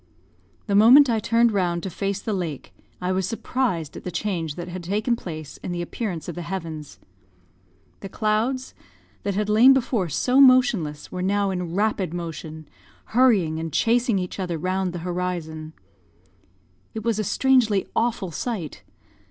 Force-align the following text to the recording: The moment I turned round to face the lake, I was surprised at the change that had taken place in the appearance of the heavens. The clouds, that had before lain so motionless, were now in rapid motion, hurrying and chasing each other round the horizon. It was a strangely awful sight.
The 0.65 0.73
moment 0.73 1.11
I 1.11 1.19
turned 1.19 1.51
round 1.51 1.83
to 1.83 1.91
face 1.91 2.19
the 2.19 2.33
lake, 2.33 2.73
I 2.99 3.11
was 3.11 3.27
surprised 3.27 3.95
at 3.95 4.03
the 4.03 4.09
change 4.09 4.55
that 4.55 4.67
had 4.67 4.81
taken 4.83 5.15
place 5.15 5.57
in 5.57 5.71
the 5.73 5.81
appearance 5.83 6.27
of 6.27 6.33
the 6.33 6.41
heavens. 6.41 6.97
The 7.99 8.09
clouds, 8.09 8.73
that 9.21 9.35
had 9.35 9.45
before 9.45 10.03
lain 10.05 10.09
so 10.09 10.41
motionless, 10.41 11.11
were 11.11 11.21
now 11.21 11.51
in 11.51 11.75
rapid 11.75 12.15
motion, 12.15 12.67
hurrying 13.13 13.59
and 13.59 13.71
chasing 13.71 14.17
each 14.17 14.39
other 14.39 14.57
round 14.57 14.91
the 14.91 15.05
horizon. 15.05 15.73
It 16.95 17.03
was 17.03 17.19
a 17.19 17.23
strangely 17.23 17.87
awful 17.95 18.31
sight. 18.31 18.81